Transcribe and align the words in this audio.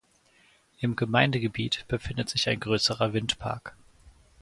Im 0.79 0.95
Gemeindegebiet 0.95 1.85
befindet 1.87 2.27
sich 2.27 2.49
ein 2.49 2.59
größerer 2.59 3.13
Windpark. 3.13 3.75